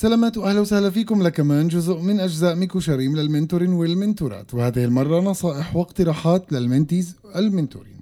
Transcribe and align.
سلامات 0.00 0.36
واهلا 0.38 0.60
وسهلا 0.60 0.90
فيكم 0.90 1.22
لكمان 1.22 1.68
جزء 1.68 1.98
من 2.00 2.20
أجزاء 2.20 2.54
ميكو 2.54 2.80
شريم 2.80 3.16
للمنتورين 3.16 3.72
والمنتورات 3.72 4.54
وهذه 4.54 4.84
المرة 4.84 5.20
نصائح 5.20 5.76
واقتراحات 5.76 6.52
لل 6.52 6.66
mentees 6.66 7.16
المنتورين. 7.36 8.00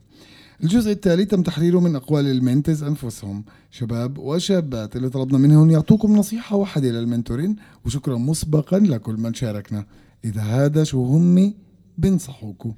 الجزء 0.63 0.93
التالي 0.93 1.25
تم 1.25 1.43
تحريره 1.43 1.81
من 1.81 1.97
أقوال 1.97 2.27
ال 2.27 2.34
mentees 2.34 2.83
أنفسهم 2.83 3.45
شباب 3.71 4.19
وشابات 4.19 4.97
اللي 4.97 5.09
طلبنا 5.09 5.39
منهم 5.39 5.71
يعطوكم 5.71 6.17
نصيحة 6.17 6.57
واحدة 6.57 6.89
للمنتورين 6.89 7.57
وشكرا 7.87 8.17
مسبقا 8.17 8.79
لكل 8.79 9.15
من 9.17 9.35
شاركنا. 9.35 9.87
إذا 10.25 10.43
هذا 10.43 10.85
شو 10.85 11.05
هم 11.05 11.55
بنصحوكم. 11.99 12.73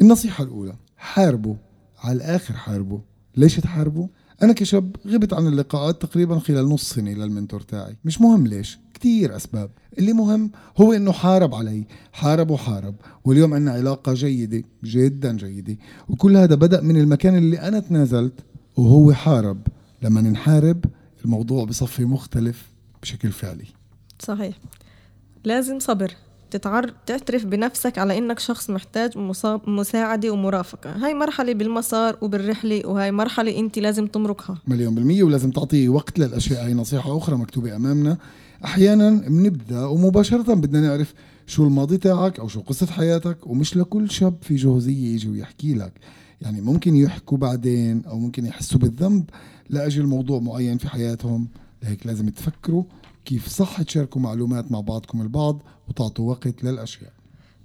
النصيحة 0.00 0.44
الأولى 0.44 0.74
حاربوا 0.96 1.54
على 1.98 2.16
الآخر 2.16 2.54
حاربوا. 2.54 2.98
ليش 3.36 3.56
تحاربوا؟ 3.56 4.06
أنا 4.42 4.52
كشاب 4.52 4.96
غبت 5.06 5.32
عن 5.32 5.46
اللقاءات 5.46 6.02
تقريبا 6.02 6.38
خلال 6.38 6.68
نص 6.68 6.94
سنة 6.94 7.10
للمنتور 7.10 7.60
تاعي. 7.60 7.96
مش 8.04 8.20
مهم 8.20 8.46
ليش 8.46 8.78
كتير 8.94 9.36
أسباب. 9.36 9.70
اللي 9.98 10.12
مهم 10.12 10.50
هو 10.80 10.92
إنه 10.92 11.12
حارب 11.12 11.54
علي 11.54 11.84
حارب 12.12 12.50
وحارب 12.50 12.94
واليوم 13.24 13.54
عندنا 13.54 13.72
علاقة 13.72 14.14
جيدة 14.14 14.62
جدا 14.84 15.36
جيدة. 15.36 15.76
وكل 16.08 16.36
هذا 16.36 16.54
بدأ 16.54 16.80
من 16.80 16.96
المكان 16.96 17.36
اللي 17.36 17.60
أنا 17.60 17.80
تنازلت 17.80 18.40
وهو 18.76 19.12
حارب. 19.12 19.66
لما 20.02 20.20
نحارب 20.20 20.84
الموضوع 21.24 21.64
بصفي 21.64 22.04
مختلف 22.04 22.68
بشكل 23.02 23.32
فعلي. 23.32 23.66
صحيح. 24.18 24.58
لازم 25.44 25.78
صبر. 25.78 26.14
تتعر... 26.52 26.92
تعترف 27.06 27.44
بنفسك 27.44 27.98
على 27.98 28.18
إنك 28.18 28.38
شخص 28.38 28.70
محتاج 28.70 29.18
مصاب... 29.18 29.68
مساعدة 29.68 30.30
ومرافقة. 30.30 30.90
هاي 30.90 31.14
مرحلة 31.14 31.52
بالمسار 31.52 32.16
وبالرحلة 32.20 32.82
وهاي 32.84 33.12
مرحلة 33.12 33.58
انت 33.58 33.78
لازم 33.78 34.06
تمرقها 34.06 34.58
مليون 34.66 34.94
بالمية 34.94 35.22
ولازم 35.22 35.50
تعطي 35.50 35.88
وقت 35.88 36.18
للأشياء. 36.18 36.64
هاي 36.64 36.74
نصيحة 36.74 37.18
أخرى 37.18 37.36
مكتوبة 37.36 37.76
أمامنا. 37.76 38.18
أحيانا 38.64 39.10
بنبدأ 39.10 39.86
ومباشرة 39.86 40.54
بدنا 40.54 40.80
نعرف 40.80 41.14
شو 41.46 41.64
الماضي 41.64 41.96
تاعك 41.96 42.38
أو 42.38 42.48
شو 42.48 42.60
قصة 42.60 42.86
حياتك 42.86 43.46
ومش 43.46 43.76
لكل 43.76 44.10
شاب 44.10 44.34
في 44.42 44.54
جهوزية 44.54 45.14
يجي 45.14 45.28
ويحكي 45.28 45.74
لك. 45.74 45.92
يعني 46.40 46.60
ممكن 46.60 46.96
يحكوا 46.96 47.38
بعدين 47.38 48.04
أو 48.04 48.18
ممكن 48.18 48.46
يحسوا 48.46 48.80
بالذنب 48.80 49.24
لأجل 49.70 50.06
موضوع 50.06 50.40
معين 50.40 50.78
في 50.78 50.88
حياتهم. 50.88 51.48
لهيك 51.82 52.06
لازم 52.06 52.28
تفكروا 52.28 52.84
كيف 53.24 53.48
صح 53.48 53.82
تشاركوا 53.82 54.20
معلومات 54.20 54.72
مع 54.72 54.80
بعضكم 54.80 55.22
البعض 55.22 55.62
وتعطوا 55.88 56.30
وقت 56.30 56.64
للأشياء. 56.64 57.12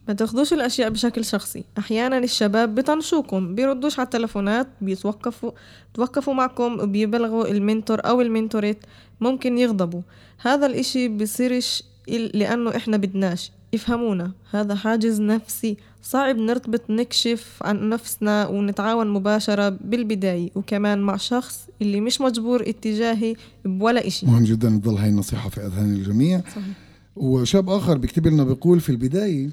ما 0.07 0.13
تاخدوش 0.13 0.53
الأشياء 0.53 0.89
بشكل 0.89 1.25
شخصي. 1.25 1.63
أحيانا 1.77 2.17
الشباب 2.17 2.75
بيطنشوكم 2.75 3.55
بيردوش 3.55 3.99
على 3.99 4.05
التلفونات 4.05 4.67
بيتوقفوا 4.81 5.51
توقفوا 5.93 6.33
معكم 6.33 6.79
وبيبلغوا 6.79 7.47
المنتور 7.47 7.99
أو 8.05 8.21
المنتوريت 8.21 8.77
ممكن 9.21 9.57
يغضبوا. 9.57 10.01
هذا 10.41 10.65
الإشي 10.65 11.07
بصيرش 11.07 11.83
لأنه 12.07 12.75
إحنا 12.75 12.97
بدناش. 12.97 13.51
افهمونا 13.73 14.31
هذا 14.51 14.75
حاجز 14.75 15.21
نفسي. 15.21 15.77
صعب 16.03 16.37
نرتبط 16.37 16.89
نكشف 16.89 17.59
عن 17.61 17.89
نفسنا 17.89 18.47
ونتعاون 18.47 19.07
مباشرة 19.07 19.69
بالبداية 19.69 20.49
وكمان 20.55 20.99
مع 20.99 21.17
شخص 21.17 21.67
اللي 21.81 22.01
مش 22.01 22.21
مجبور 22.21 22.69
اتجاهي 22.69 23.35
بولا 23.65 24.07
إشي. 24.07 24.25
مهم 24.25 24.43
جدا 24.43 24.69
تضل 24.69 24.97
هاي 24.97 25.09
النصيحة 25.09 25.49
في 25.49 25.61
أذهان 25.65 25.93
الجميع. 25.93 26.39
صحيح. 26.39 26.63
وشاب 27.15 27.69
آخر 27.69 27.97
بيكتب 27.97 28.27
لنا 28.27 28.43
بيقول 28.43 28.79
في 28.79 28.89
البداية 28.89 29.49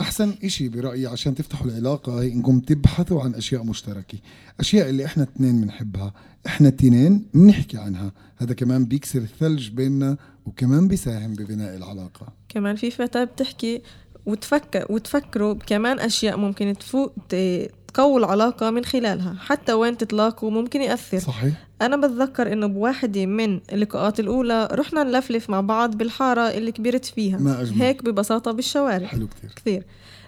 أحسن 0.00 0.34
إشي 0.44 0.68
برأيي 0.68 1.06
عشان 1.06 1.34
تفتحوا 1.34 1.66
العلاقة 1.66 2.22
هي 2.22 2.32
إنكم 2.32 2.60
تبحثوا 2.60 3.22
عن 3.22 3.34
أشياء 3.34 3.64
مشتركة. 3.64 4.18
أشياء 4.60 4.88
اللي 4.88 5.04
إحنا 5.04 5.22
اثنين 5.22 5.60
بنحبها 5.60 6.14
إحنا 6.46 6.68
التنين 6.68 7.24
بنحكي 7.34 7.78
عنها. 7.78 8.12
هذا 8.36 8.54
كمان 8.54 8.84
بيكسر 8.84 9.18
الثلج 9.18 9.68
بيننا 9.68 10.16
وكمان 10.46 10.88
بيساهم 10.88 11.34
ببناء 11.34 11.76
العلاقة. 11.76 12.32
كمان 12.48 12.76
في 12.76 12.90
فتاة 12.90 13.24
بتحكي 13.24 13.82
وتفكر 14.26 14.86
وتفكروا 14.90 15.54
كمان 15.54 16.00
أشياء 16.00 16.36
ممكن 16.36 16.74
تفوق 16.80 17.12
تقوي 17.28 18.18
العلاقة 18.18 18.70
من 18.70 18.84
خلالها 18.84 19.36
حتى 19.40 19.72
وين 19.72 19.96
تتلاقوا 19.96 20.50
ممكن 20.50 20.82
يأثر. 20.82 21.18
صحيح. 21.18 21.54
أنا 21.82 21.96
بتذكر 21.96 22.52
إنه 22.52 22.66
بواحدة 22.66 23.26
من 23.26 23.60
اللقاءات 23.72 24.20
الأولى 24.20 24.68
رحنا 24.72 25.02
نلفلف 25.02 25.50
مع 25.50 25.60
بعض 25.60 25.96
بالحارة 25.96 26.40
اللي 26.40 26.72
كبرت 26.72 27.04
فيها. 27.04 27.38
ما 27.38 27.60
أجمل. 27.60 27.82
هيك 27.82 28.04
ببساطة 28.04 28.52
بالشوارع. 28.52 29.06
حلو 29.06 29.28
كتير. 29.28 29.52
كثير. 29.56 29.84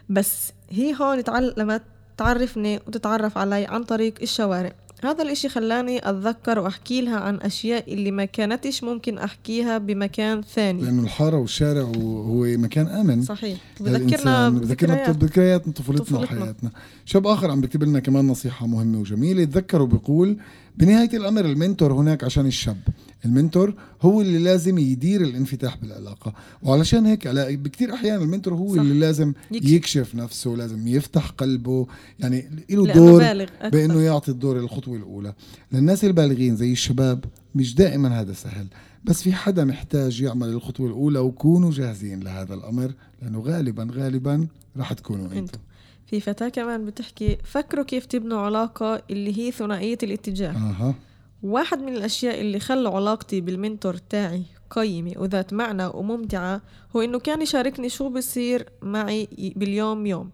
بس 0.09 0.53
هي 0.71 0.95
هون 1.01 1.25
تعلمت 1.25 1.83
تعرفني 2.17 2.81
وتتعرف 2.87 3.39
علي 3.39 3.67
عن 3.67 3.85
طريق 3.85 4.15
الشوارع. 4.23 4.73
هذا 5.05 5.23
الإشي 5.23 5.49
خلاني 5.49 6.11
أتذكر 6.11 6.59
وأحكي 6.59 7.01
لها 7.01 7.17
عن 7.17 7.37
أشياء 7.37 7.95
اللي 7.95 8.11
ما 8.11 8.25
كانتش 8.25 8.85
ممكن 8.85 9.19
أحكيها 9.19 9.79
بمكان 9.79 10.43
ثاني. 10.43 10.83
لأنه 10.83 11.03
الحارة 11.03 11.37
والشارع 11.37 11.83
هو 11.83 12.45
مكان 12.45 12.87
آمن. 12.87 13.23
صحيح. 13.23 13.59
بذكرنا 13.81 14.49
بذكرنا 14.49 15.13
بذكريات 15.13 15.69
طفولتنا 15.69 16.19
وحياتنا. 16.19 16.71
شاب 17.05 17.27
آخر 17.27 17.51
عم 17.51 17.61
بيكتب 17.61 17.85
لنا 17.85 18.01
كمان 18.01 18.27
نصيحة 18.27 18.67
مهمة 18.67 19.01
وجميلة. 19.01 19.45
تذكروا 19.45 19.87
بيقول 19.87 20.37
بنهاية 20.77 21.17
الأمر 21.17 21.45
المنتور 21.45 21.93
هناك 21.93 22.25
عشان 22.25 22.47
الشاب. 22.47 22.77
المنتور 23.25 23.75
هو 24.03 24.21
اللي 24.21 24.39
لازم 24.39 24.79
يدير 24.79 25.21
الانفتاح 25.21 25.77
بالعلاقة. 25.77 26.33
وعلشان 26.63 27.07
هيك 27.07 27.27
على 27.27 27.57
بكثير 27.57 27.95
أحيان 27.95 28.23
المنتور 28.23 28.55
هو 28.55 28.75
صح. 28.75 28.81
اللي 28.81 29.01
لازم 29.01 29.33
يكشف. 29.51 29.71
يكشف 29.71 30.15
نفسه 30.15 30.51
لازم 30.51 30.89
يفتح 30.89 31.31
قلبه. 31.31 31.87
يعني 32.19 32.51
له 32.71 32.93
دور 32.93 33.47
بإنه 33.73 34.01
يعطي 34.01 34.31
الدور 34.31 34.59
الخطوة 34.89 34.97
الأولى 34.97 35.35
للناس 35.73 36.05
البالغين 36.05 36.57
زي 36.57 36.73
الشباب 36.73 37.25
مش 37.55 37.75
دائما 37.75 38.21
هذا 38.21 38.33
سهل 38.33 38.67
بس 39.05 39.23
في 39.23 39.33
حدا 39.33 39.65
محتاج 39.65 40.21
يعمل 40.21 40.49
الخطوة 40.49 40.87
الأولى 40.87 41.19
وكونوا 41.19 41.71
جاهزين 41.71 42.21
لهذا 42.21 42.55
الأمر 42.55 42.93
لأنه 43.23 43.41
غالبا 43.41 43.89
غالبا 43.93 44.47
راح 44.77 44.93
تكونوا 44.93 45.33
أنتم. 45.33 45.61
في 46.07 46.21
فتاة 46.21 46.49
كمان 46.49 46.85
بتحكي 46.85 47.39
فكروا 47.45 47.85
كيف 47.85 48.07
تبنوا 48.07 48.41
علاقة 48.41 49.03
اللي 49.11 49.39
هي 49.39 49.51
ثنائية 49.51 49.99
الاتجاه. 50.03 50.51
أه. 50.51 50.95
واحد 51.43 51.79
من 51.79 51.97
الأشياء 51.97 52.41
اللي 52.41 52.61
خلوا 52.61 52.97
علاقتي 52.97 53.41
بالمنتور 53.41 53.97
تاعي 53.97 54.43
قيمة 54.71 55.13
وذات 55.17 55.53
معنى 55.53 55.87
وممتعة 55.87 56.61
هو 56.97 57.01
إنه 57.01 57.19
كان 57.19 57.43
يشاركني 57.43 57.89
شو 57.89 58.09
بصير 58.09 58.67
معي 58.83 59.29
باليوم 59.57 60.07
يوم 60.07 60.31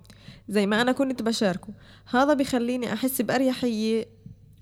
زي 0.48 0.66
ما 0.66 0.80
أنا 0.82 0.92
كنت 0.92 1.22
بشاركه. 1.22 1.68
هذا 2.10 2.34
بخليني 2.34 2.92
أحس 2.92 3.22
بأريحية 3.22 4.06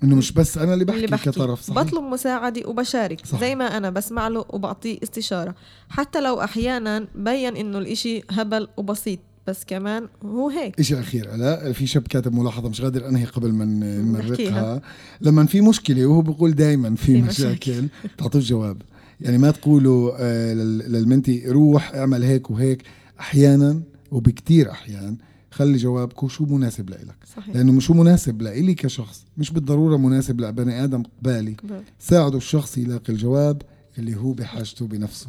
إنه 0.04 0.16
مش 0.16 0.32
بس 0.32 0.58
أنا 0.58 0.74
اللي 0.74 0.84
بحكي, 0.84 0.96
اللي 0.98 1.06
بحكي. 1.16 1.30
كطرف 1.30 1.60
صحيح؟ 1.60 1.82
بطلب 1.82 2.02
مساعدة 2.04 2.68
وبشارك 2.68 3.26
صح. 3.26 3.40
زي 3.40 3.54
ما 3.54 3.76
أنا 3.76 3.90
بسمع 3.90 4.28
له 4.28 4.44
وبعطيه 4.50 4.98
استشارة. 5.02 5.54
حتى 5.88 6.20
لو 6.20 6.40
أحيانا 6.40 7.06
بين 7.14 7.56
إنه 7.56 7.78
الإشي 7.78 8.22
هبل 8.30 8.68
وبسيط 8.76 9.18
بس 9.46 9.64
كمان 9.66 10.08
هو 10.24 10.48
هيك. 10.48 10.80
شيء 10.82 11.00
أخير. 11.00 11.36
لا 11.36 11.72
في 11.72 11.86
شاب 11.86 12.02
كاتب 12.02 12.34
ملاحظة 12.34 12.68
مش 12.68 12.80
قادر 12.80 13.08
أنهي 13.08 13.24
قبل 13.24 13.52
ما 13.52 13.64
نمرقها. 13.64 14.82
لما 15.20 15.46
في 15.46 15.60
مشكلة 15.60 16.06
وهو 16.06 16.20
بيقول 16.22 16.52
دائما 16.54 16.94
في, 16.94 17.04
في 17.04 17.22
مشاكل 17.22 17.88
تعطوه 18.18 18.40
جواب 18.40 18.82
يعني 19.20 19.38
ما 19.38 19.50
تقولوا 19.50 20.12
آه 20.18 20.54
للمنتي 20.54 21.44
روح 21.48 21.94
اعمل 21.94 22.22
هيك 22.24 22.50
وهيك. 22.50 22.82
أحيانا 23.20 23.80
وبكتير 24.10 24.70
أحيان 24.70 25.16
خلي 25.52 25.76
جوابك 25.76 26.26
شو 26.30 26.44
مناسب 26.44 26.90
لإلك. 26.90 27.16
صحيح. 27.36 27.56
لأنه 27.56 27.80
شو 27.80 27.94
مناسب 27.94 28.42
لإلي 28.42 28.74
كشخص 28.74 29.24
مش 29.38 29.50
بالضرورة 29.50 29.96
مناسب 29.96 30.40
لبني 30.40 30.84
آدم 30.84 31.02
قبالي 31.02 31.56
ساعدوا 31.98 32.38
الشخص 32.38 32.78
يلاقي 32.78 33.12
الجواب 33.12 33.62
اللي 33.98 34.16
هو 34.16 34.32
بحاجته 34.32 34.86
بنفسه. 34.86 35.28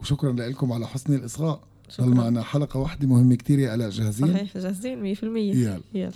وشكرا 0.00 0.32
لكم 0.32 0.72
على 0.72 0.86
حسن 0.86 1.14
الاصغاء 1.14 1.60
ضل 2.00 2.14
معنا 2.14 2.42
حلقة 2.42 2.80
واحدة 2.80 3.08
مهمة 3.08 3.34
كتير 3.34 3.58
يا 3.58 3.74
آلاء 3.74 3.90
جاهزين؟ 3.90 4.28
صحيح 4.34 4.58
جاهزين 4.58 5.14
100% 5.14 5.24
يلا. 5.24 5.80
يلا. 5.94 6.12